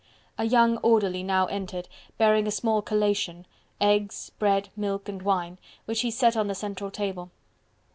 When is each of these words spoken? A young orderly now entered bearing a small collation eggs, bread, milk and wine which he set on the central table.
A 0.39 0.45
young 0.45 0.77
orderly 0.77 1.21
now 1.21 1.45
entered 1.45 1.87
bearing 2.17 2.47
a 2.47 2.49
small 2.51 2.81
collation 2.81 3.45
eggs, 3.79 4.31
bread, 4.39 4.69
milk 4.75 5.07
and 5.07 5.21
wine 5.21 5.59
which 5.85 6.01
he 6.01 6.09
set 6.09 6.35
on 6.35 6.47
the 6.47 6.55
central 6.55 6.89
table. 6.89 7.29